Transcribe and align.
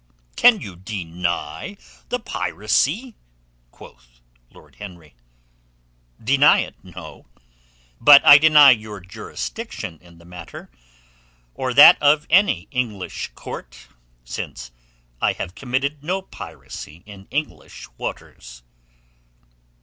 "Can 0.35 0.61
you 0.61 0.75
deny 0.77 1.77
the 2.09 2.19
piracy?" 2.19 3.13
quoth 3.69 4.19
Lord 4.49 4.77
Henry. 4.77 5.13
"Deny 6.19 6.61
it? 6.61 6.75
No. 6.83 7.27
But 7.99 8.25
I 8.25 8.39
deny 8.39 8.71
your 8.71 8.99
jurisdiction 8.99 9.99
in 10.01 10.17
the 10.17 10.25
matter, 10.25 10.71
or 11.53 11.71
that 11.75 12.01
of 12.01 12.25
any 12.31 12.67
English 12.71 13.29
court, 13.35 13.89
since 14.23 14.71
I 15.21 15.33
have 15.33 15.53
committed 15.53 16.03
no 16.03 16.23
piracy 16.23 17.03
in 17.05 17.27
English 17.29 17.87
waters." 17.99 18.63